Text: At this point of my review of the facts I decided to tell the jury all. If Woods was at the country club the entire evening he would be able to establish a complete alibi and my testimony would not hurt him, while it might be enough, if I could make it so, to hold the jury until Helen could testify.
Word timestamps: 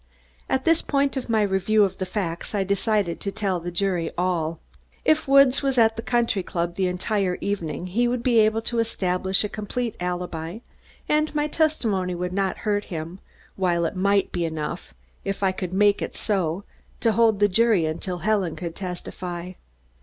At 0.49 0.65
this 0.65 0.81
point 0.81 1.15
of 1.15 1.29
my 1.29 1.43
review 1.43 1.83
of 1.83 1.99
the 1.99 2.07
facts 2.07 2.55
I 2.55 2.63
decided 2.63 3.19
to 3.21 3.31
tell 3.31 3.59
the 3.59 3.69
jury 3.69 4.09
all. 4.17 4.59
If 5.05 5.27
Woods 5.27 5.61
was 5.61 5.77
at 5.77 5.95
the 5.95 6.01
country 6.01 6.41
club 6.41 6.73
the 6.73 6.87
entire 6.87 7.37
evening 7.39 7.85
he 7.85 8.07
would 8.07 8.23
be 8.23 8.39
able 8.39 8.63
to 8.63 8.79
establish 8.79 9.43
a 9.43 9.47
complete 9.47 9.95
alibi 9.99 10.57
and 11.07 11.35
my 11.35 11.45
testimony 11.45 12.15
would 12.15 12.33
not 12.33 12.57
hurt 12.65 12.85
him, 12.85 13.19
while 13.55 13.85
it 13.85 13.95
might 13.95 14.31
be 14.31 14.43
enough, 14.43 14.95
if 15.23 15.43
I 15.43 15.51
could 15.51 15.71
make 15.71 16.01
it 16.01 16.15
so, 16.15 16.63
to 17.01 17.11
hold 17.11 17.39
the 17.39 17.47
jury 17.47 17.85
until 17.85 18.17
Helen 18.25 18.55
could 18.55 18.75
testify. 18.75 19.51